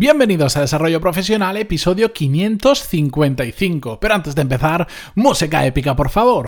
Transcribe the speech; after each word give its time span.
Bienvenidos 0.00 0.56
a 0.56 0.60
Desarrollo 0.60 1.00
Profesional, 1.00 1.56
episodio 1.56 2.12
555. 2.12 3.98
Pero 3.98 4.14
antes 4.14 4.32
de 4.36 4.42
empezar, 4.42 4.86
música 5.16 5.66
épica, 5.66 5.96
por 5.96 6.08
favor. 6.08 6.46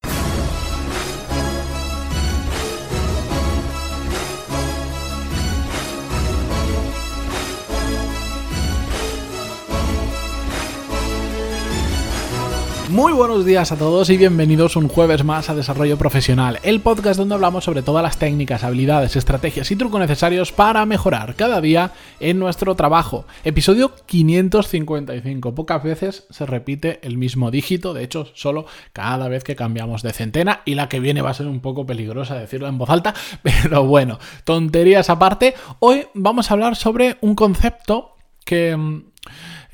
Muy 13.01 13.15
buenos 13.15 13.47
días 13.47 13.73
a 13.73 13.79
todos 13.79 14.11
y 14.11 14.19
bienvenidos 14.19 14.77
un 14.77 14.87
jueves 14.87 15.25
más 15.25 15.49
a 15.49 15.55
Desarrollo 15.55 15.97
Profesional, 15.97 16.59
el 16.63 16.81
podcast 16.81 17.19
donde 17.19 17.35
hablamos 17.35 17.65
sobre 17.65 17.81
todas 17.81 18.03
las 18.03 18.19
técnicas, 18.19 18.63
habilidades, 18.63 19.17
estrategias 19.17 19.71
y 19.71 19.77
trucos 19.77 20.01
necesarios 20.01 20.53
para 20.53 20.85
mejorar 20.85 21.35
cada 21.35 21.63
día 21.63 21.93
en 22.21 22.39
nuestro 22.39 22.75
trabajo. 22.75 23.25
Episodio 23.43 23.95
555. 24.05 25.55
Pocas 25.55 25.83
veces 25.83 26.27
se 26.29 26.45
repite 26.45 27.01
el 27.03 27.17
mismo 27.17 27.51
dígito, 27.51 27.95
de 27.95 28.05
hecho, 28.05 28.27
solo 28.35 28.67
cada 28.93 29.29
vez 29.29 29.45
que 29.45 29.57
cambiamos 29.57 30.03
de 30.03 30.13
centena 30.13 30.61
y 30.67 30.75
la 30.75 30.91
que 30.91 31.01
viene 31.01 31.23
va 31.23 31.31
a 31.31 31.35
ser 31.35 31.47
un 31.47 31.61
poco 31.61 31.87
peligrosa 31.87 32.35
decirlo 32.35 32.69
en 32.69 32.77
voz 32.77 32.91
alta, 32.91 33.15
pero 33.43 33.83
bueno, 33.87 34.19
tonterías 34.45 35.09
aparte, 35.09 35.55
hoy 35.79 36.07
vamos 36.13 36.51
a 36.51 36.55
hablar 36.55 36.77
sobre 36.77 37.17
un 37.23 37.35
concepto 37.35 38.17
que 38.45 38.77
mm, 38.77 39.05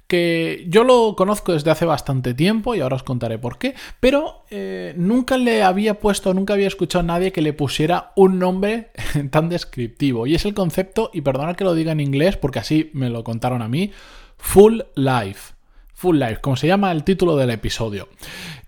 que 0.07 0.67
yo 0.69 0.85
lo 0.85 1.17
conozco 1.17 1.53
desde 1.53 1.71
hace 1.71 1.85
bastante 1.85 2.35
tiempo 2.35 2.75
y 2.75 2.81
ahora 2.81 2.97
os 2.97 3.03
contaré 3.03 3.39
por 3.39 3.59
qué, 3.59 3.75
pero 4.01 4.45
eh, 4.51 4.95
nunca 4.97 5.37
le 5.37 5.63
había 5.63 5.99
puesto, 5.99 6.33
nunca 6.35 6.55
había 6.55 6.69
escuchado 6.69 7.01
a 7.01 7.07
nadie 7.07 7.33
que 7.33 7.43
le 7.43 7.53
pusiera 7.53 8.13
un 8.17 8.39
nombre 8.39 8.91
tan 9.31 9.49
descriptivo. 9.49 10.27
Y 10.27 10.35
es 10.35 10.45
el 10.45 10.55
concepto, 10.55 11.11
y 11.13 11.23
perdonad 11.23 11.57
que 11.57 11.65
lo 11.65 11.75
diga 11.75 11.93
en 11.93 12.01
inglés 12.01 12.37
porque 12.37 12.61
así 12.61 12.91
me 12.93 13.11
lo 13.11 13.25
contaron 13.25 13.63
a 13.63 13.69
mí, 13.69 13.93
full 14.37 14.81
life. 14.95 15.57
Full 15.97 16.19
Life, 16.19 16.43
como 16.43 16.57
se 16.57 16.67
llama 16.67 16.93
el 16.93 17.05
título 17.05 17.37
del 17.37 17.49
episodio. 17.49 18.11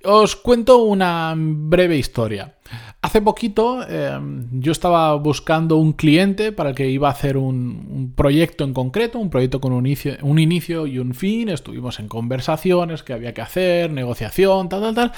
Os 0.02 0.34
cuento 0.34 0.78
una 0.78 1.34
breve 1.36 1.98
historia. 1.98 2.54
Hace 3.00 3.22
poquito 3.22 3.88
em, 3.88 4.48
yo 4.60 4.72
estaba 4.72 5.14
buscando 5.14 5.76
un 5.76 5.92
cliente 5.92 6.50
para 6.50 6.70
el 6.70 6.74
que 6.74 6.90
iba 6.90 7.06
a 7.06 7.12
hacer 7.12 7.36
un, 7.36 8.12
proyecto 8.16 8.64
en 8.64 8.74
concreto, 8.74 9.20
un 9.20 9.30
proyecto 9.30 9.60
con 9.60 9.72
un 9.72 9.86
inicio, 9.86 10.86
y 10.86 10.98
un 10.98 11.14
fin. 11.14 11.48
Estuvimos 11.48 12.00
en 12.00 12.08
conversaciones, 12.08 13.04
qué 13.04 13.12
había 13.12 13.32
que 13.34 13.40
hacer, 13.40 13.92
negociación, 13.92 14.68
tal, 14.68 14.80
tal, 14.80 14.94
tal. 14.96 15.12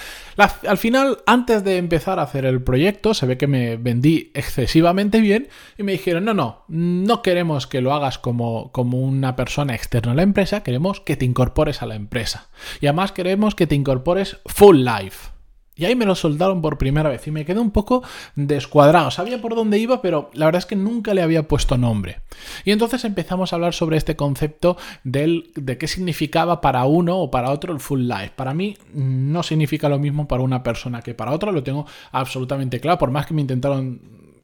al 0.68 0.76
final, 0.76 1.18
antes 1.24 1.64
de 1.64 1.78
empezar 1.78 2.18
a 2.18 2.24
hacer 2.24 2.44
el 2.44 2.62
proyecto, 2.62 3.14
se 3.14 3.24
ve 3.24 3.38
que 3.38 3.46
me 3.46 3.78
vendí 3.78 4.30
excesivamente 4.34 5.22
bien 5.22 5.48
y 5.78 5.82
me 5.82 5.92
dijeron, 5.92 6.26
no, 6.26 6.34
no, 6.34 6.64
no 6.68 7.22
queremos 7.22 7.66
que 7.66 7.80
lo 7.80 7.94
hagas 7.94 8.18
como, 8.18 8.70
como 8.72 8.98
una 8.98 9.36
persona 9.36 9.74
externa 9.74 10.12
a 10.12 10.16
la 10.16 10.22
empresa, 10.22 10.62
queremos 10.62 11.00
que 11.00 11.16
te 11.16 11.24
incorpores 11.24 11.80
a 11.80 11.86
la 11.86 11.94
empresa. 11.94 12.50
Y 12.82 12.88
además 12.88 13.12
queremos 13.12 13.54
que 13.54 13.66
te 13.66 13.74
incorpores 13.74 14.36
full 14.44 14.84
life. 14.84 15.39
Y 15.80 15.86
ahí 15.86 15.96
me 15.96 16.04
lo 16.04 16.14
soldaron 16.14 16.60
por 16.60 16.76
primera 16.76 17.08
vez 17.08 17.26
y 17.26 17.30
me 17.30 17.46
quedé 17.46 17.58
un 17.58 17.70
poco 17.70 18.02
descuadrado. 18.36 19.10
Sabía 19.10 19.40
por 19.40 19.54
dónde 19.54 19.78
iba, 19.78 20.02
pero 20.02 20.30
la 20.34 20.44
verdad 20.44 20.58
es 20.58 20.66
que 20.66 20.76
nunca 20.76 21.14
le 21.14 21.22
había 21.22 21.48
puesto 21.48 21.78
nombre. 21.78 22.20
Y 22.66 22.72
entonces 22.72 23.02
empezamos 23.06 23.52
a 23.52 23.56
hablar 23.56 23.72
sobre 23.72 23.96
este 23.96 24.14
concepto 24.14 24.76
del, 25.04 25.52
de 25.54 25.78
qué 25.78 25.88
significaba 25.88 26.60
para 26.60 26.84
uno 26.84 27.16
o 27.16 27.30
para 27.30 27.50
otro 27.50 27.72
el 27.72 27.80
full 27.80 28.02
life. 28.02 28.32
Para 28.36 28.52
mí 28.52 28.76
no 28.92 29.42
significa 29.42 29.88
lo 29.88 29.98
mismo 29.98 30.28
para 30.28 30.42
una 30.42 30.62
persona 30.62 31.00
que 31.00 31.14
para 31.14 31.32
otra, 31.32 31.50
lo 31.50 31.62
tengo 31.62 31.86
absolutamente 32.12 32.78
claro, 32.78 32.98
por 32.98 33.10
más 33.10 33.24
que 33.24 33.32
me 33.32 33.40
intentaron... 33.40 34.02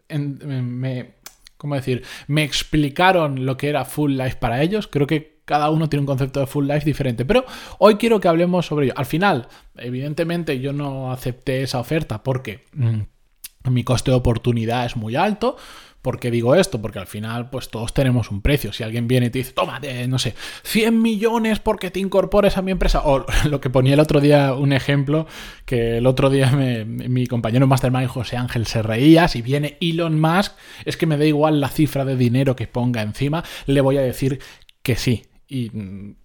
me, 0.09 1.17
¿Cómo 1.59 1.75
decir? 1.75 2.03
Me 2.29 2.45
explicaron 2.45 3.45
lo 3.45 3.59
que 3.59 3.69
era 3.69 3.85
full 3.85 4.13
life 4.13 4.37
para 4.37 4.63
ellos. 4.63 4.89
Creo 4.89 5.07
que 5.07 5.36
cada 5.47 5.71
uno 5.71 5.89
tiene 5.89 6.01
un 6.03 6.07
concepto 6.07 6.41
de 6.41 6.47
full 6.47 6.67
life 6.67 6.85
diferente. 6.85 7.25
Pero 7.25 7.47
hoy 7.79 7.95
quiero 7.95 8.21
que 8.21 8.29
hablemos 8.29 8.67
sobre 8.67 8.87
ello. 8.87 8.95
Al 8.97 9.07
final, 9.07 9.49
evidentemente 9.77 10.61
yo 10.61 10.75
no 10.75 11.11
acepté 11.13 11.63
esa 11.63 11.79
oferta 11.79 12.23
porque 12.23 12.65
mm, 12.75 13.71
mi 13.71 13.85
coste 13.85 14.11
de 14.11 14.17
oportunidad 14.19 14.85
es 14.85 14.97
muy 14.97 15.17
alto. 15.17 15.57
¿Por 16.03 16.21
qué 16.21 16.31
digo 16.31 16.55
esto? 16.55 16.81
Porque 16.81 17.01
al 17.01 17.07
final, 17.07 17.51
pues 17.51 17.69
todos 17.69 17.93
tenemos 17.93 18.31
un 18.31 18.41
precio. 18.41 18.73
Si 18.73 18.85
alguien 18.85 19.09
viene 19.09 19.27
y 19.27 19.31
te 19.31 19.39
dice, 19.39 19.53
toma, 19.53 19.81
no 20.09 20.19
sé, 20.21 20.35
100 20.63 21.03
millones 21.03 21.59
porque 21.59 21.91
te 21.91 21.99
incorpores 21.99 22.57
a 22.57 22.63
mi 22.63 22.71
empresa. 22.71 23.03
O 23.05 23.25
lo 23.49 23.61
que 23.61 23.71
ponía 23.71 23.95
el 23.95 24.01
otro 24.01 24.21
día, 24.21 24.55
un 24.55 24.73
ejemplo, 24.73 25.27
que 25.65 25.99
el 25.99 26.07
otro 26.07 26.31
día 26.31 26.53
mi 26.53 27.27
compañero 27.27 27.67
Mastermind 27.67 28.09
José 28.09 28.37
Ángel 28.37 28.67
se 28.67 28.83
reía. 28.83 29.27
Si 29.27 29.43
viene 29.43 29.79
Elon 29.81 30.21
Musk, 30.21 30.53
es 30.85 30.97
que 30.97 31.07
me 31.07 31.19
da 31.19 31.25
igual 31.25 31.61
la 31.61 31.69
cifra 31.69 32.05
de 32.05 32.17
dinero 32.17 32.55
que 32.55 32.69
ponga 32.69 33.03
encima, 33.03 33.43
le 33.67 33.81
voy 33.81 33.97
a 33.97 34.03
decir 34.03 34.41
que 34.83 34.95
sí. 34.95 35.25
Y, 35.49 35.71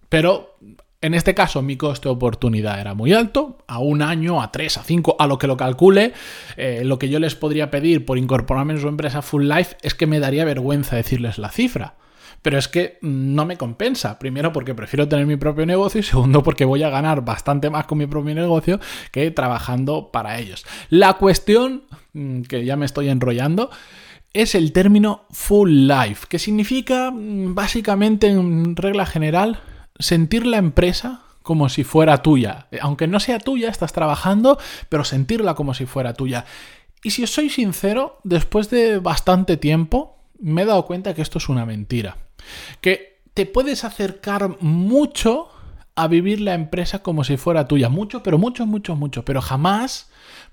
pero 0.08 0.56
en 1.02 1.14
este 1.14 1.34
caso 1.34 1.62
mi 1.62 1.76
coste 1.76 2.08
de 2.08 2.14
oportunidad 2.14 2.80
era 2.80 2.94
muy 2.94 3.12
alto, 3.12 3.58
a 3.66 3.78
un 3.78 4.02
año, 4.02 4.40
a 4.40 4.52
tres, 4.52 4.78
a 4.78 4.84
cinco, 4.84 5.16
a 5.18 5.26
lo 5.26 5.36
que 5.36 5.48
lo 5.48 5.56
calcule, 5.56 6.12
eh, 6.56 6.82
lo 6.84 6.98
que 6.98 7.08
yo 7.08 7.18
les 7.18 7.34
podría 7.34 7.70
pedir 7.70 8.06
por 8.06 8.18
incorporarme 8.18 8.74
en 8.74 8.80
su 8.80 8.88
empresa 8.88 9.20
Full 9.20 9.48
Life 9.48 9.76
es 9.82 9.94
que 9.94 10.06
me 10.06 10.20
daría 10.20 10.44
vergüenza 10.44 10.96
decirles 10.96 11.38
la 11.38 11.50
cifra. 11.50 11.96
Pero 12.40 12.58
es 12.58 12.66
que 12.66 12.98
no 13.02 13.46
me 13.46 13.56
compensa. 13.56 14.18
Primero 14.18 14.52
porque 14.52 14.74
prefiero 14.74 15.06
tener 15.06 15.26
mi 15.26 15.36
propio 15.36 15.64
negocio 15.64 16.00
y 16.00 16.02
segundo 16.02 16.42
porque 16.42 16.64
voy 16.64 16.82
a 16.82 16.90
ganar 16.90 17.24
bastante 17.24 17.70
más 17.70 17.86
con 17.86 17.98
mi 17.98 18.06
propio 18.06 18.34
negocio 18.34 18.80
que 19.12 19.30
trabajando 19.30 20.10
para 20.12 20.38
ellos. 20.38 20.64
La 20.88 21.14
cuestión, 21.14 21.84
mm, 22.14 22.42
que 22.42 22.64
ya 22.64 22.76
me 22.76 22.86
estoy 22.86 23.08
enrollando, 23.08 23.70
es 24.34 24.54
el 24.54 24.72
término 24.72 25.26
full 25.30 25.86
life, 25.86 26.26
que 26.28 26.38
significa 26.38 27.10
mm, 27.10 27.54
básicamente 27.54 28.28
en 28.28 28.76
regla 28.76 29.06
general 29.06 29.60
sentir 29.98 30.46
la 30.46 30.58
empresa 30.58 31.22
como 31.42 31.68
si 31.68 31.84
fuera 31.84 32.22
tuya. 32.22 32.68
Aunque 32.80 33.06
no 33.06 33.20
sea 33.20 33.38
tuya, 33.38 33.68
estás 33.68 33.92
trabajando, 33.92 34.58
pero 34.88 35.04
sentirla 35.04 35.54
como 35.54 35.74
si 35.74 35.86
fuera 35.86 36.14
tuya. 36.14 36.44
Y 37.02 37.10
si 37.10 37.24
os 37.24 37.30
soy 37.30 37.50
sincero, 37.50 38.20
después 38.22 38.70
de 38.70 38.98
bastante 38.98 39.56
tiempo 39.56 40.18
me 40.38 40.62
he 40.62 40.64
dado 40.64 40.86
cuenta 40.86 41.14
que 41.14 41.22
esto 41.22 41.38
es 41.38 41.48
una 41.48 41.66
mentira. 41.66 42.16
Que 42.80 43.20
te 43.34 43.46
puedes 43.46 43.84
acercar 43.84 44.56
mucho 44.60 45.48
a 45.94 46.08
vivir 46.08 46.40
la 46.40 46.54
empresa 46.54 47.00
como 47.00 47.24
si 47.24 47.36
fuera 47.36 47.68
tuya. 47.68 47.88
Mucho, 47.88 48.22
pero 48.22 48.38
mucho, 48.38 48.66
mucho, 48.66 48.96
mucho. 48.96 49.24
Pero 49.24 49.40
jamás 49.40 50.10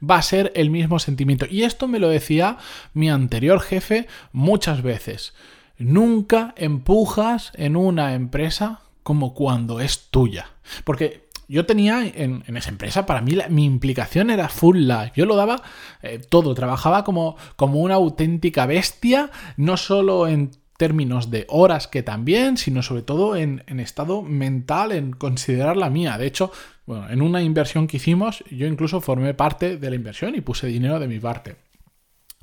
va 0.07 0.17
a 0.17 0.21
ser 0.21 0.51
el 0.55 0.69
mismo 0.69 0.99
sentimiento. 0.99 1.45
Y 1.49 1.63
esto 1.63 1.87
me 1.87 1.99
lo 1.99 2.09
decía 2.09 2.57
mi 2.93 3.09
anterior 3.09 3.61
jefe 3.61 4.07
muchas 4.31 4.81
veces. 4.81 5.33
Nunca 5.77 6.53
empujas 6.57 7.51
en 7.55 7.75
una 7.75 8.13
empresa 8.13 8.81
como 9.03 9.33
cuando 9.33 9.79
es 9.79 10.09
tuya. 10.09 10.51
Porque 10.83 11.29
yo 11.47 11.65
tenía 11.65 12.05
en, 12.05 12.43
esa 12.55 12.69
empresa, 12.69 13.07
para 13.07 13.21
mí 13.21 13.35
mi 13.49 13.65
implicación 13.65 14.29
era 14.29 14.49
full 14.49 14.77
life. 14.77 15.13
Yo 15.15 15.25
lo 15.25 15.35
daba 15.35 15.63
eh, 16.03 16.19
todo, 16.19 16.53
trabajaba 16.53 17.03
como, 17.03 17.37
como 17.55 17.79
una 17.79 17.95
auténtica 17.95 18.67
bestia, 18.67 19.31
no 19.57 19.75
solo 19.75 20.27
en 20.27 20.51
términos 20.79 21.29
de 21.29 21.45
horas 21.49 21.89
que 21.89 22.03
también, 22.03 22.55
sino 22.55 22.81
sobre 22.81 23.01
todo 23.01 23.35
en, 23.35 23.61
estado 23.81 24.21
mental, 24.21 24.93
en 24.93 25.11
considerar 25.11 25.75
la 25.75 25.89
mía. 25.89 26.17
De 26.17 26.25
hecho, 26.25 26.53
bueno, 26.85 27.09
en 27.09 27.21
una 27.21 27.41
inversión 27.41 27.85
que 27.85 27.97
hicimos, 27.97 28.45
yo 28.49 28.65
incluso 28.65 29.01
formé 29.01 29.33
parte 29.33 29.75
de 29.77 29.89
la 29.89 29.97
inversión 29.97 30.35
y 30.35 30.41
puse 30.41 30.67
dinero 30.67 30.97
de 30.97 31.09
mi 31.09 31.19
parte. 31.19 31.57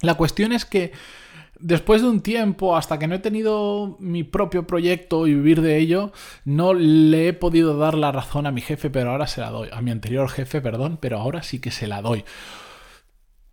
La 0.02 0.14
cuestión 0.14 0.52
es 0.52 0.66
que 0.66 0.92
después 1.58 2.02
de 2.02 2.10
un 2.10 2.20
tiempo, 2.20 2.76
hasta 2.76 2.98
que 2.98 3.08
no 3.08 3.14
he 3.14 3.20
tenido 3.20 3.96
mi 4.00 4.22
propio 4.22 4.66
proyecto 4.66 5.26
y 5.26 5.34
vivir 5.34 5.62
de 5.62 5.78
ello, 5.78 6.12
no 6.44 6.74
le 6.74 7.28
he 7.28 7.32
podido 7.32 7.78
dar 7.78 7.94
la 7.94 8.12
razón 8.12 8.46
a 8.46 8.52
mi 8.52 8.60
jefe, 8.60 8.90
pero 8.90 9.12
ahora 9.12 9.28
se 9.28 9.40
la 9.40 9.48
doy. 9.50 9.70
A 9.72 9.80
mi 9.80 9.90
anterior 9.90 10.28
jefe, 10.28 10.60
perdón, 10.60 10.98
pero 11.00 11.18
ahora 11.18 11.42
sí 11.42 11.58
que 11.58 11.70
se 11.70 11.86
la 11.86 12.02
doy. 12.02 12.22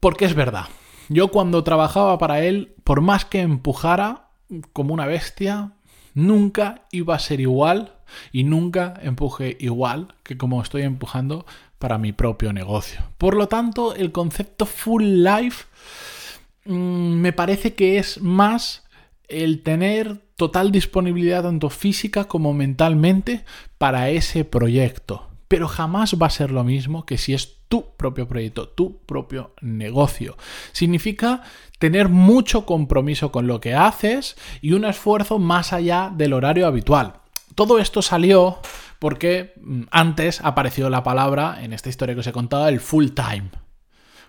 Porque 0.02 0.26
es 0.26 0.36
verdad. 0.36 0.66
Yo 1.08 1.30
cuando 1.30 1.64
trabajaba 1.64 2.18
para 2.18 2.42
él, 2.42 2.76
por 2.84 3.00
más 3.00 3.24
que 3.24 3.40
empujara, 3.40 4.33
como 4.74 4.94
una 4.94 5.06
bestia, 5.06 5.74
nunca 6.14 6.84
iba 6.92 7.16
a 7.16 7.20
ser 7.20 7.40
igual 7.40 7.94
y 8.32 8.44
nunca 8.44 8.94
empuje 9.02 9.58
igual 9.60 10.14
que 10.24 10.38
como 10.38 10.62
estoy 10.62 10.84
empujando 10.84 11.46
para 11.80 11.98
mi 11.98 12.14
propio 12.14 12.54
negocio. 12.54 13.02
Por 13.18 13.36
lo 13.36 13.48
tanto, 13.48 13.96
el 13.96 14.12
concepto 14.12 14.66
full 14.66 15.04
life 15.04 15.66
mm, 16.66 17.16
me 17.20 17.34
parece 17.34 17.74
que 17.74 17.98
es 17.98 18.22
más 18.22 18.84
el 19.28 19.64
tener 19.64 20.22
total 20.36 20.72
disponibilidad 20.72 21.44
tanto 21.44 21.70
física 21.70 22.26
como 22.26 22.54
mentalmente 22.54 23.46
para 23.78 24.10
ese 24.10 24.46
proyecto. 24.46 25.33
Pero 25.54 25.68
jamás 25.68 26.16
va 26.20 26.26
a 26.26 26.32
ser 26.32 26.50
lo 26.50 26.64
mismo 26.64 27.06
que 27.06 27.20
si 27.20 27.36
es 27.36 27.58
tu 27.68 27.96
propio 27.96 28.28
proyecto, 28.28 28.70
tu 28.70 28.98
propio 29.06 29.54
negocio. 29.62 30.36
Significa 30.72 31.44
tener 31.78 32.10
mucho 32.10 32.66
compromiso 32.66 33.32
con 33.32 33.46
lo 33.46 33.62
que 33.62 33.76
haces 33.76 34.36
y 34.64 34.72
un 34.74 34.84
esfuerzo 34.84 35.38
más 35.38 35.72
allá 35.72 36.12
del 36.12 36.34
horario 36.34 36.66
habitual. 36.66 37.18
Todo 37.54 37.78
esto 37.78 38.02
salió 38.02 38.58
porque 38.98 39.54
mm, 39.62 39.82
antes 39.92 40.42
apareció 40.42 40.90
la 40.90 41.04
palabra, 41.04 41.60
en 41.62 41.72
esta 41.72 41.90
historia 41.90 42.16
que 42.16 42.22
os 42.22 42.28
he 42.28 42.32
contado, 42.32 42.68
el 42.68 42.80
full 42.80 43.10
time. 43.10 43.52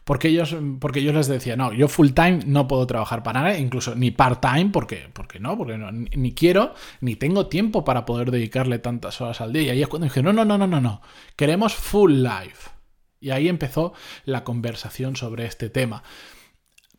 Porque 0.04 0.28
ellos, 0.28 0.54
porque 0.80 1.02
yo 1.02 1.12
les 1.14 1.28
decía, 1.28 1.56
no, 1.56 1.72
yo 1.72 1.88
full 1.88 2.10
time 2.10 2.40
no 2.46 2.68
puedo 2.68 2.86
trabajar 2.86 3.22
para 3.22 3.40
nada, 3.40 3.58
incluso 3.58 3.94
ni 3.94 4.10
part 4.10 4.40
time, 4.40 4.66
porque, 4.70 5.08
porque 5.12 5.40
no, 5.40 5.56
porque 5.56 5.78
no, 5.78 5.90
ni, 5.92 6.34
quiero, 6.34 6.74
ni 7.00 7.16
tengo 7.16 7.46
tiempo 7.46 7.84
para 7.84 8.04
poder 8.04 8.30
dedicarle 8.30 8.78
tantas 8.78 9.22
horas 9.22 9.40
al 9.40 9.54
día. 9.54 9.62
Y 9.62 9.70
ahí 9.70 9.82
es 9.82 9.88
cuando 9.88 10.04
dije, 10.04 10.22
no, 10.22 10.34
no, 10.34 10.44
no, 10.44 10.58
no, 10.58 10.66
no, 10.66 10.80
no, 10.80 11.00
queremos 11.36 11.74
full 11.74 12.22
life. 12.22 12.70
Y 13.18 13.30
ahí 13.30 13.48
empezó 13.48 13.94
la 14.26 14.44
conversación 14.44 15.16
sobre 15.16 15.46
este 15.46 15.70
tema. 15.70 16.02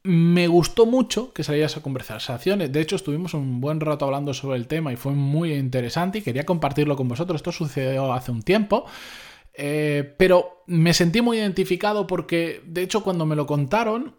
Me 0.02 0.48
gustó 0.48 0.88
mucho 0.88 1.31
que 1.34 1.44
saliera 1.44 1.68
esa 1.68 1.84
conversación. 1.84 2.60
De 2.72 2.81
hecho, 2.81 2.96
estuvimos 2.96 3.36
un 3.36 3.62
buen 3.62 3.80
rato 3.80 4.06
hablando 4.06 4.34
sobre 4.34 4.57
el 4.57 4.68
tema 4.68 4.92
y 4.92 4.96
fue 4.96 5.13
muy 5.13 5.54
interesante 5.54 6.19
y 6.19 6.22
quería 6.24 6.44
compartirlo 6.44 6.96
con 6.96 7.07
vosotros. 7.07 7.38
Esto 7.38 7.52
sucedió 7.52 8.12
hace 8.13 8.31
un 8.31 8.42
tiempo. 8.42 8.86
Eh, 9.57 10.16
pero 10.18 10.63
me 10.68 10.94
sentí 10.94 11.22
muy 11.22 11.38
identificado 11.38 12.07
porque, 12.07 12.62
de 12.66 12.81
hecho, 12.84 13.04
cuando 13.04 13.25
me 13.25 13.36
lo 13.36 13.46
contaron, 13.46 14.16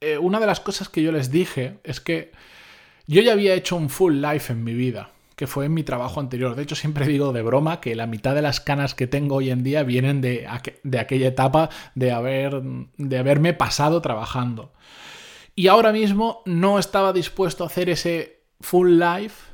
eh, 0.00 0.18
una 0.18 0.40
de 0.40 0.46
las 0.46 0.60
cosas 0.60 0.88
que 0.88 1.02
yo 1.02 1.12
les 1.12 1.30
dije 1.30 1.78
es 1.84 2.00
que 2.00 2.32
yo 3.06 3.22
ya 3.22 3.32
había 3.32 3.54
hecho 3.54 3.76
un 3.76 3.88
full 3.88 4.20
life 4.20 4.52
en 4.52 4.64
mi 4.64 4.74
vida, 4.74 5.10
que 5.34 5.46
fue 5.46 5.66
en 5.66 5.74
mi 5.74 5.82
trabajo 5.82 6.20
anterior. 6.20 6.54
De 6.54 6.62
hecho, 6.62 6.74
siempre 6.74 7.06
digo 7.06 7.32
de 7.32 7.42
broma 7.42 7.80
que 7.80 7.94
la 7.94 8.06
mitad 8.06 8.34
de 8.34 8.42
las 8.42 8.60
canas 8.60 8.94
que 8.94 9.06
tengo 9.06 9.36
hoy 9.36 9.50
en 9.50 9.62
día 9.62 9.82
vienen 9.82 10.20
de, 10.20 10.46
de 10.82 10.98
aquella 10.98 11.28
etapa 11.28 11.70
de, 11.94 12.12
haber, 12.12 12.60
de 12.96 13.18
haberme 13.18 13.54
pasado 13.54 14.02
trabajando. 14.02 14.72
Y 15.54 15.68
ahora 15.68 15.92
mismo 15.92 16.42
no 16.44 16.78
estaba 16.78 17.12
dispuesto 17.12 17.64
a 17.64 17.68
hacer 17.68 17.90
ese 17.90 18.42
full 18.60 18.98
life 18.98 19.50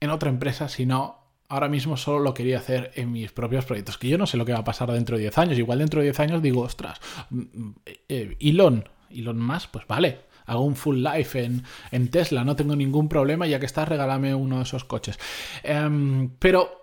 en 0.00 0.10
otra 0.10 0.28
empresa, 0.28 0.68
sino 0.68 1.25
ahora 1.48 1.68
mismo 1.68 1.96
solo 1.96 2.20
lo 2.20 2.34
quería 2.34 2.58
hacer 2.58 2.92
en 2.94 3.12
mis 3.12 3.32
propios 3.32 3.64
proyectos, 3.64 3.98
que 3.98 4.08
yo 4.08 4.18
no 4.18 4.26
sé 4.26 4.36
lo 4.36 4.44
que 4.44 4.52
va 4.52 4.60
a 4.60 4.64
pasar 4.64 4.90
dentro 4.90 5.16
de 5.16 5.22
10 5.22 5.38
años. 5.38 5.58
Igual 5.58 5.78
dentro 5.78 6.00
de 6.00 6.06
10 6.06 6.20
años 6.20 6.42
digo, 6.42 6.62
ostras, 6.62 7.00
mm, 7.30 7.40
mm, 7.40 7.74
eh, 8.08 8.36
Elon, 8.40 8.88
Elon 9.10 9.38
más, 9.38 9.66
pues 9.66 9.86
vale, 9.86 10.20
hago 10.46 10.60
un 10.62 10.76
full 10.76 11.02
life 11.02 11.42
en, 11.42 11.64
en, 11.90 12.08
Tesla, 12.10 12.44
no 12.44 12.56
tengo 12.56 12.76
ningún 12.76 13.08
problema, 13.08 13.46
ya 13.46 13.60
que 13.60 13.66
estás, 13.66 13.88
regálame 13.88 14.34
uno 14.34 14.58
de 14.58 14.62
esos 14.62 14.84
coches. 14.84 15.18
Em, 15.62 16.30
pero 16.38 16.82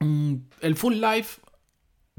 mm, 0.00 0.34
el 0.60 0.76
full 0.76 0.94
life 0.94 1.40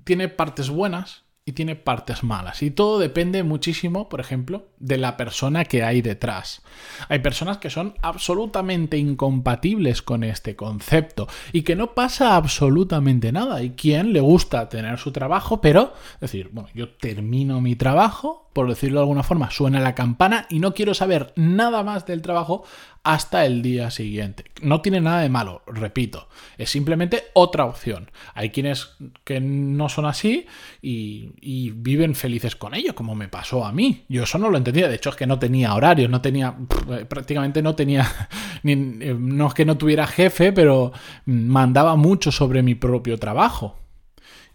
tiene 0.04 0.30
partes 0.30 0.69
buenas 0.69 1.25
y 1.47 1.51
tiene 1.51 1.75
partes 1.75 2.24
malas. 2.24 2.63
Y 2.63 2.71
todo 2.71 2.97
depende 2.97 3.44
muchísimo, 3.44 4.09
por 4.09 4.19
ejemplo, 4.19 4.65
de 4.80 4.97
la 4.97 5.15
persona 5.15 5.63
que 5.63 5.83
hay 5.83 6.01
detrás. 6.01 6.63
Hay 7.07 7.19
personas 7.19 7.59
que 7.59 7.69
son 7.69 7.94
absolutamente 8.01 8.97
incompatibles 8.97 10.01
con 10.01 10.24
este 10.24 10.56
concepto 10.56 11.27
y 11.53 11.62
que 11.62 11.75
no 11.75 11.94
pasa 11.94 12.36
absolutamente 12.36 13.31
nada. 13.31 13.62
Y 13.62 13.71
quien 13.71 14.12
le 14.12 14.21
gusta 14.21 14.69
tener 14.69 14.97
su 14.97 15.12
trabajo, 15.12 15.62
pero 15.62 15.94
decir, 16.19 16.50
bueno, 16.51 16.69
yo 16.74 16.89
termino 16.95 17.62
mi 17.62 17.75
trabajo, 17.75 18.50
por 18.51 18.68
decirlo 18.68 19.01
de 19.01 19.03
alguna 19.03 19.21
forma, 19.21 19.51
suena 19.51 19.80
la 19.80 19.94
campana 19.94 20.47
y 20.50 20.57
no 20.57 20.74
quiero 20.74 20.95
saber 20.95 21.31
nada 21.36 21.83
más 21.83 22.07
del 22.07 22.24
trabajo 22.24 22.63
hasta 23.06 23.46
el 23.46 23.62
día 23.62 23.92
siguiente. 23.92 24.46
No 24.63 24.81
tiene 24.81 25.00
nada 25.00 25.22
de 25.22 25.30
malo, 25.30 25.62
repito, 25.68 26.28
es 26.57 26.72
simplemente 26.72 27.25
otra 27.34 27.66
opción. 27.66 28.10
Hay 28.34 28.50
quienes 28.50 28.96
que 29.24 29.40
no 29.40 29.90
son 29.90 30.07
así 30.07 30.48
y, 30.81 31.30
viven 31.75 32.16
felices 32.16 32.56
con 32.56 32.74
ello, 32.74 32.96
como 32.96 33.13
me 33.13 33.28
pasó 33.28 33.63
a 33.63 33.72
mí. 33.72 34.06
Yo 34.10 34.24
eso 34.24 34.40
no 34.40 34.50
lo 34.50 34.57
entendía, 34.57 34.88
de 34.88 34.96
hecho 34.96 35.12
es 35.12 35.16
que 35.16 35.28
no 35.28 35.38
tenía 35.38 35.75
horario, 35.75 36.10
no 36.10 36.19
tenía, 36.19 36.56
prácticamente 37.07 37.62
no 37.62 37.75
tenía, 37.75 38.12
eh, 38.63 39.16
no 39.18 39.48
es 39.48 39.54
que 39.54 39.66
no 39.66 39.78
tuviera 39.78 40.07
jefe, 40.07 40.52
pero 40.52 40.92
mandaba 41.25 41.96
mucho 41.96 42.31
sobre 42.31 42.63
mi 42.63 42.74
propio 42.74 43.19
trabajo. 43.19 43.78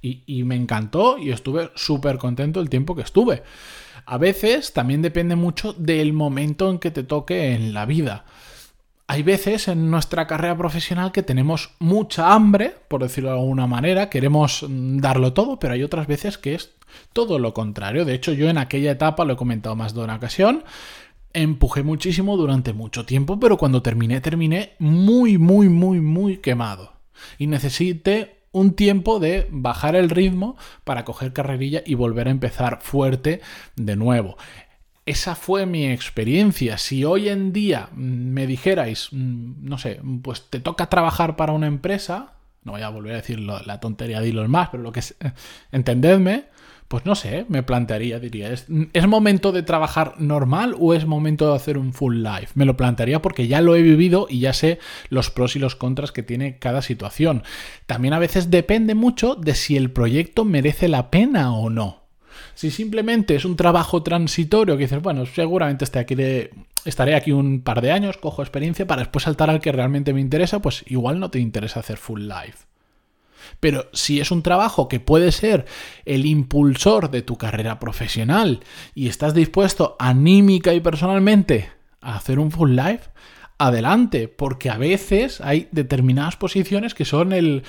Y 0.02 0.44
me 0.44 0.56
encantó 0.56 1.18
y 1.18 1.30
estuve 1.30 1.70
súper 1.74 2.16
contento 2.16 2.58
el 2.60 2.70
tiempo 2.70 2.96
que 2.96 3.02
estuve. 3.02 3.42
A 4.06 4.18
veces 4.18 4.72
también 4.72 5.02
depende 5.02 5.36
mucho 5.36 5.72
del 5.72 6.12
momento 6.12 6.70
en 6.70 6.78
que 6.78 6.90
te 6.90 7.02
toque 7.02 7.54
en 7.54 7.72
la 7.74 7.86
vida. 7.86 8.24
Hay 9.06 9.24
veces 9.24 9.66
en 9.66 9.90
nuestra 9.90 10.28
carrera 10.28 10.56
profesional 10.56 11.10
que 11.10 11.24
tenemos 11.24 11.70
mucha 11.80 12.32
hambre, 12.32 12.76
por 12.86 13.02
decirlo 13.02 13.30
de 13.30 13.40
alguna 13.40 13.66
manera, 13.66 14.08
queremos 14.08 14.64
mm, 14.68 14.98
darlo 14.98 15.32
todo, 15.32 15.58
pero 15.58 15.74
hay 15.74 15.82
otras 15.82 16.06
veces 16.06 16.38
que 16.38 16.54
es 16.54 16.74
todo 17.12 17.40
lo 17.40 17.52
contrario. 17.52 18.04
De 18.04 18.14
hecho, 18.14 18.32
yo 18.32 18.48
en 18.48 18.58
aquella 18.58 18.92
etapa, 18.92 19.24
lo 19.24 19.32
he 19.32 19.36
comentado 19.36 19.74
más 19.74 19.94
de 19.94 20.00
una 20.00 20.14
ocasión, 20.14 20.62
empujé 21.32 21.82
muchísimo 21.82 22.36
durante 22.36 22.72
mucho 22.72 23.04
tiempo, 23.04 23.40
pero 23.40 23.56
cuando 23.56 23.82
terminé, 23.82 24.20
terminé 24.20 24.74
muy, 24.78 25.38
muy, 25.38 25.68
muy, 25.68 26.00
muy 26.00 26.36
quemado. 26.36 26.92
Y 27.36 27.48
necesité 27.48 28.39
un 28.52 28.74
tiempo 28.74 29.20
de 29.20 29.48
bajar 29.50 29.96
el 29.96 30.10
ritmo 30.10 30.56
para 30.84 31.04
coger 31.04 31.32
carrerilla 31.32 31.82
y 31.86 31.94
volver 31.94 32.28
a 32.28 32.32
empezar 32.32 32.80
fuerte 32.80 33.40
de 33.76 33.96
nuevo. 33.96 34.36
Esa 35.06 35.34
fue 35.34 35.66
mi 35.66 35.86
experiencia. 35.90 36.78
Si 36.78 37.04
hoy 37.04 37.28
en 37.28 37.52
día 37.52 37.88
me 37.94 38.46
dijerais, 38.46 39.08
mm, 39.12 39.68
no 39.68 39.78
sé, 39.78 40.00
pues 40.22 40.48
te 40.50 40.60
toca 40.60 40.88
trabajar 40.88 41.36
para 41.36 41.52
una 41.52 41.66
empresa, 41.66 42.34
no 42.62 42.72
voy 42.72 42.82
a 42.82 42.90
volver 42.90 43.14
a 43.14 43.16
decir 43.16 43.40
la 43.40 43.80
tontería 43.80 44.20
de 44.20 44.32
los 44.32 44.48
más, 44.48 44.68
pero 44.68 44.82
lo 44.82 44.92
que 44.92 45.00
es, 45.00 45.16
eh, 45.20 45.32
entendedme, 45.72 46.44
pues 46.90 47.06
no 47.06 47.14
sé, 47.14 47.46
me 47.48 47.62
plantearía, 47.62 48.18
diría, 48.18 48.50
¿es, 48.50 48.66
¿es, 48.92 49.06
momento 49.06 49.52
de 49.52 49.62
trabajar 49.62 50.14
normal 50.18 50.74
o 50.76 50.92
es 50.92 51.06
momento 51.06 51.48
de 51.48 51.54
hacer 51.54 51.78
un 51.78 51.92
full 51.92 52.16
life? 52.16 52.48
Me 52.56 52.64
lo 52.64 52.76
plantearía 52.76 53.22
porque 53.22 53.46
ya 53.46 53.60
lo 53.60 53.76
he 53.76 53.82
vivido 53.82 54.26
y 54.28 54.40
ya 54.40 54.52
sé 54.52 54.80
los 55.08 55.30
pros 55.30 55.54
y 55.54 55.60
los 55.60 55.76
contras 55.76 56.10
que 56.10 56.24
tiene 56.24 56.58
cada 56.58 56.82
situación. 56.82 57.44
También 57.86 58.12
a 58.12 58.18
veces 58.18 58.50
depende 58.50 58.96
mucho 58.96 59.36
de 59.36 59.54
si 59.54 59.76
el 59.76 59.92
proyecto 59.92 60.44
merece 60.44 60.88
la 60.88 61.12
pena 61.12 61.54
o 61.54 61.70
no. 61.70 62.00
Si 62.54 62.72
simplemente 62.72 63.36
es 63.36 63.44
un 63.44 63.54
trabajo 63.54 64.02
transitorio 64.02 64.76
que 64.76 64.82
dices, 64.82 65.00
bueno, 65.00 65.26
seguramente 65.26 65.84
estaré 65.84 67.14
aquí 67.14 67.30
un 67.30 67.62
par 67.62 67.82
de 67.82 67.92
años, 67.92 68.16
cojo 68.16 68.42
experiencia 68.42 68.88
para 68.88 69.02
después 69.02 69.22
saltar 69.22 69.48
al 69.48 69.60
que 69.60 69.70
realmente 69.70 70.12
me 70.12 70.20
interesa, 70.20 70.58
pues 70.58 70.82
igual 70.88 71.20
no 71.20 71.30
te 71.30 71.38
interesa 71.38 71.78
hacer 71.78 71.98
full 71.98 72.22
life. 72.22 72.66
Pero 73.60 73.88
si 73.92 74.20
es 74.20 74.30
un 74.30 74.42
trabajo 74.42 74.88
que 74.88 75.00
puede 75.00 75.32
ser 75.32 75.66
el 76.04 76.26
impulsor 76.26 77.10
de 77.10 77.22
tu 77.22 77.36
carrera 77.36 77.78
profesional 77.78 78.60
y 78.94 79.08
estás 79.08 79.34
dispuesto 79.34 79.96
anímica 79.98 80.74
y 80.74 80.80
personalmente 80.80 81.70
a 82.00 82.16
hacer 82.16 82.38
un 82.38 82.50
full 82.50 82.74
life, 82.74 83.10
adelante, 83.60 84.26
porque 84.26 84.70
a 84.70 84.78
veces 84.78 85.42
hay 85.42 85.68
determinadas 85.70 86.36
posiciones 86.36 86.94
que 86.94 87.04
son 87.04 87.32
el, 87.32 87.62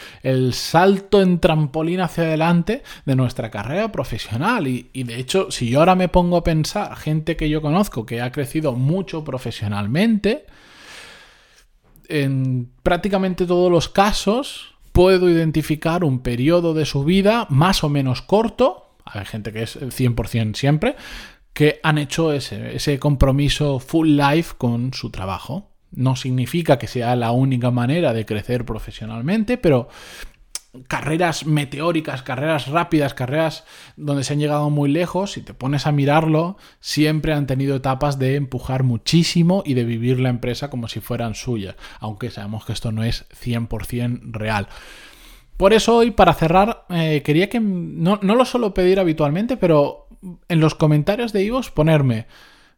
salto 0.53 1.21
en 1.21 1.39
trampolín 1.39 2.00
hacia 2.00 2.23
adelante 2.23 2.81
de 3.06 3.15
nuestra 3.18 3.51
carrera 3.51 3.91
profesional. 3.91 4.68
Y, 4.68 4.89
y, 4.94 5.03
de 5.03 5.19
hecho, 5.19 5.51
si 5.51 5.69
yo 5.69 5.79
ahora 5.79 5.95
me 5.95 6.07
pongo 6.07 6.38
a 6.38 6.44
pensar, 6.45 6.95
gente 6.95 7.35
que 7.35 7.50
yo 7.50 7.62
conozco 7.62 8.06
que 8.06 8.21
ha 8.21 8.31
crecido 8.31 8.71
mucho 8.71 9.25
profesionalmente, 9.25 10.45
en 12.07 12.71
prácticamente 12.83 13.45
todos 13.45 13.69
los 13.69 13.89
casos 13.89 14.75
puedo 14.92 15.30
identificar 15.30 16.04
un 16.04 16.20
periodo 16.20 16.74
de 16.74 16.86
su 16.86 17.04
vida 17.04 17.48
más 17.50 17.83
o 17.83 17.90
menos 17.90 18.21
corto, 18.21 18.95
hay 19.06 19.26
gente 19.26 19.52
que 19.52 19.64
es 19.64 19.80
100% 19.80 20.56
siempre, 20.56 20.95
que 21.54 21.80
han 21.83 21.98
hecho 21.98 22.31
ese, 22.33 22.76
ese 22.76 23.00
compromiso 23.00 23.80
full 23.80 24.18
life 24.18 24.56
con 24.57 24.94
su 24.94 25.10
trabajo. 25.10 25.69
No 25.92 26.16
significa 26.16 26.80
que 26.80 26.88
sea 26.88 27.16
la 27.18 27.31
única 27.31 27.71
manera 27.71 28.14
de 28.14 28.26
crecer 28.26 28.64
profesionalmente, 28.64 29.57
pero 29.57 29.90
carreras 30.87 31.45
meteóricas, 31.45 32.23
carreras 32.23 32.68
rápidas, 32.68 33.13
carreras 33.13 33.66
donde 33.97 34.23
se 34.23 34.33
han 34.33 34.40
llegado 34.40 34.69
muy 34.69 34.90
lejos, 34.90 35.33
si 35.33 35.42
te 35.42 35.54
pones 35.54 35.85
a 35.85 35.92
mirarlo, 35.92 36.57
siempre 36.80 37.33
han 37.33 37.47
tenido 37.47 37.75
etapas 37.75 38.19
de 38.19 38.35
empujar 38.35 38.83
muchísimo 38.83 39.63
y 39.66 39.73
de 39.73 39.83
vivir 39.83 40.19
la 40.19 40.30
empresa 40.30 40.69
como 40.69 40.87
si 40.87 41.01
fueran 41.01 41.35
suyas, 41.35 41.75
aunque 41.99 42.30
sabemos 42.30 42.66
que 42.66 42.73
esto 42.73 42.92
no 42.92 43.04
es 43.04 43.25
100% 43.30 44.31
real. 44.31 44.68
Por 45.57 45.73
eso 45.73 45.97
hoy, 45.97 46.11
para 46.11 46.33
cerrar, 46.33 46.85
eh, 46.90 47.21
quería 47.23 47.49
que 47.49 47.59
no, 47.59 48.19
no, 48.21 48.35
lo 48.35 48.45
suelo 48.45 48.73
pedir 48.73 48.99
habitualmente, 48.99 49.57
pero 49.57 50.07
en 50.47 50.59
los 50.59 50.73
comentarios 50.73 51.33
de 51.33 51.44
Ivos 51.44 51.69
ponerme, 51.69 52.28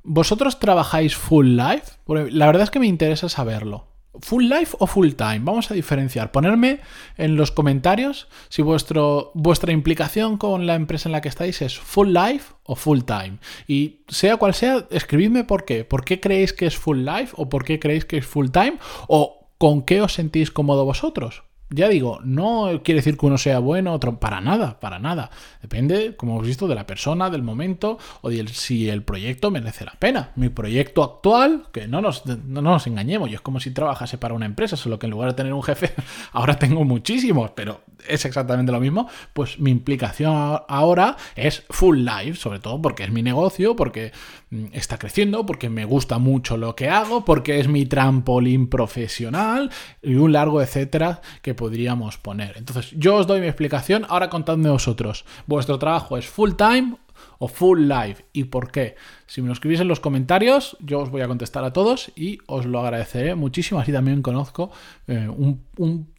¿vosotros 0.04 0.60
trabajáis 0.60 1.16
full 1.16 1.56
life? 1.56 1.94
la 2.08 2.46
verdad 2.46 2.64
es 2.64 2.72
que 2.72 2.80
me 2.80 2.88
interesa 2.88 3.30
saberlo. 3.30 3.93
¿Full 4.22 4.44
life 4.44 4.76
o 4.80 4.86
full 4.86 5.14
time? 5.14 5.40
Vamos 5.42 5.72
a 5.72 5.74
diferenciar. 5.74 6.32
Ponerme 6.32 6.82
en 7.18 7.36
los 7.36 7.52
comentarios 7.52 8.28
si 8.50 8.62
vuestro, 8.62 9.32
vuestra 9.34 9.72
implicación 9.72 10.38
con 10.38 10.68
la 10.68 10.76
empresa 10.76 11.10
en 11.10 11.14
la 11.14 11.22
que 11.22 11.30
estáis 11.30 11.62
es 11.62 11.80
full 11.80 12.14
life 12.14 12.54
o 12.64 12.76
full 12.76 13.02
time. 13.02 13.40
Y 13.68 14.02
sea 14.08 14.38
cual 14.38 14.54
sea, 14.54 14.86
escribidme 14.92 15.44
por 15.44 15.66
qué. 15.66 15.84
¿Por 15.84 16.06
qué 16.06 16.20
creéis 16.20 16.54
que 16.54 16.68
es 16.68 16.78
full 16.78 17.00
life 17.00 17.34
o 17.36 17.50
por 17.50 17.66
qué 17.66 17.80
creéis 17.80 18.06
que 18.06 18.18
es 18.18 18.26
full 18.26 18.50
time? 18.50 18.78
¿O 19.08 19.50
con 19.58 19.82
qué 19.82 20.02
os 20.02 20.14
sentís 20.14 20.52
cómodo 20.52 20.86
vosotros? 20.86 21.44
Ya 21.70 21.90
digo, 21.90 22.20
no 22.24 22.82
quiere 22.84 23.00
decir 23.00 23.18
que 23.18 23.26
uno 23.26 23.38
sea 23.38 23.60
bueno, 23.60 23.94
otro, 23.94 24.20
para 24.20 24.42
nada, 24.42 24.80
para 24.80 25.00
nada. 25.00 25.32
Depende, 25.62 26.16
como 26.16 26.34
hemos 26.34 26.46
visto, 26.46 26.68
de 26.68 26.76
la 26.76 26.86
persona, 26.86 27.30
del 27.30 27.42
momento 27.42 27.98
o 28.22 28.30
si 28.32 28.90
el 28.90 29.02
proyecto 29.04 29.50
merece 29.50 29.86
la 29.86 29.94
pena. 29.94 30.32
Mi 30.36 30.50
proyecto 30.50 31.04
actual, 31.04 31.66
que 31.72 31.88
no 31.88 32.02
nos, 32.02 32.26
no 32.26 32.62
nos 32.62 32.86
engañemos, 32.86 33.30
yo 33.30 33.36
es 33.36 33.42
como 33.42 33.60
si 33.60 33.72
trabajase 33.72 34.18
para 34.18 34.36
una 34.36 34.46
empresa, 34.46 34.78
solo 34.78 35.00
que 35.00 35.08
en 35.08 35.12
lugar 35.12 35.30
de 35.30 35.36
tener 35.36 35.54
un 35.54 35.64
jefe, 35.64 35.94
ahora 36.32 36.60
tengo 36.60 36.84
muchísimos, 36.84 37.52
pero 37.56 37.82
es 38.08 38.26
exactamente 38.26 38.72
lo 38.72 38.80
mismo, 38.80 39.08
pues 39.34 39.60
mi 39.60 39.72
implicación 39.72 40.62
ahora 40.68 41.18
es 41.36 41.64
full 41.70 42.00
life, 42.00 42.36
sobre 42.36 42.60
todo 42.60 42.82
porque 42.82 43.04
es 43.04 43.12
mi 43.12 43.22
negocio, 43.22 43.76
porque 43.76 44.12
mm, 44.50 44.66
está 44.74 44.98
creciendo, 44.98 45.46
porque 45.46 45.70
me 45.70 45.86
gusta 45.86 46.18
mucho 46.18 46.58
lo 46.58 46.76
que 46.76 46.90
hago, 46.90 47.26
porque 47.26 47.60
es 47.60 47.68
mi 47.68 47.86
trampolín 47.86 48.68
profesional 48.68 49.72
y 50.02 50.16
un 50.16 50.34
largo 50.34 50.62
etcétera 50.62 51.22
que 51.42 51.53
podríamos 51.54 52.18
poner. 52.18 52.58
Entonces, 52.58 52.92
yo 52.98 53.16
os 53.16 53.28
doy 53.28 53.42
mi 53.42 53.48
explicación, 53.48 54.06
ahora 54.10 54.30
contadme 54.30 54.70
vosotros, 54.70 55.26
¿vuestro 55.48 55.80
trabajo 55.80 56.18
es 56.18 56.28
full 56.28 56.52
time 56.54 56.96
o 57.40 57.48
full 57.48 57.88
life 57.88 58.26
y 58.34 58.46
por 58.46 58.72
qué? 58.72 58.96
Si 59.34 59.42
me 59.42 59.48
lo 59.48 59.54
escribís 59.54 59.80
en 59.80 59.88
los 59.88 60.00
comentarios, 60.00 60.78
yo 60.80 61.00
os 61.00 61.10
voy 61.10 61.22
a 61.22 61.28
contestar 61.28 61.64
a 61.64 61.74
todos 61.74 62.12
y 62.16 62.38
os 62.46 62.68
lo 62.68 62.80
agradeceré 62.80 63.34
muchísimo. 63.34 63.80
Así 63.80 63.92
también 63.92 64.22
conozco 64.22 64.70
eh, 65.08 65.28
un, 65.28 65.64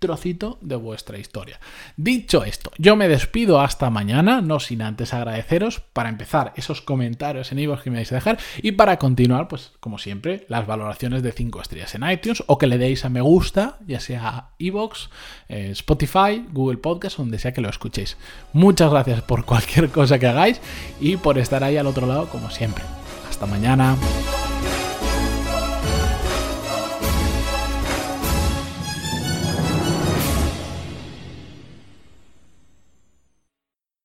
trocito 0.01 0.59
de 0.61 0.75
vuestra 0.75 1.17
historia. 1.17 1.61
Dicho 1.97 2.45
esto, 2.45 2.73
yo 2.77 2.97
me 2.97 3.07
despido 3.07 3.61
hasta 3.61 3.89
mañana, 3.89 4.41
no 4.41 4.59
sin 4.59 4.83
antes 4.83 5.15
agradeceros 5.15 5.79
para 5.79 6.09
empezar 6.09 6.53
esos 6.57 6.83
comentarios 6.83 7.53
en 7.53 7.61
iVoox 7.61 7.83
que 7.83 7.91
me 7.91 7.99
vais 7.99 8.11
a 8.11 8.17
dejar 8.17 8.39
y 8.61 8.73
para 8.73 8.99
continuar, 8.99 9.47
pues 9.47 9.73
como 9.79 9.99
siempre, 9.99 10.45
las 10.49 10.67
valoraciones 10.67 11.23
de 11.23 11.31
5 11.31 11.63
estrellas 11.63 11.95
en 11.95 12.11
iTunes 12.11 12.43
o 12.49 12.59
que 12.59 12.67
le 12.67 12.79
deis 12.79 13.05
a 13.05 13.11
me 13.11 13.21
gusta, 13.21 13.79
ya 13.87 14.01
sea 14.01 14.49
iVoox, 14.59 15.09
eh, 15.49 15.71
Spotify, 15.71 16.45
Google 16.53 16.79
Podcast, 16.79 17.19
donde 17.19 17.39
sea 17.39 17.53
que 17.53 17.61
lo 17.61 17.69
escuchéis. 17.69 18.17
Muchas 18.53 18.91
gracias 18.91 19.23
por 19.23 19.45
cualquier 19.45 19.89
cosa 19.91 20.19
que 20.19 20.27
hagáis 20.27 20.61
y 21.01 21.17
por 21.17 21.39
estar 21.39 21.65
ahí 21.65 21.77
al 21.77 21.87
otro 21.87 22.07
lado 22.07 22.29
como 22.29 22.51
siempre. 22.51 22.85
Hasta 23.29 23.47
mañana. 23.47 23.97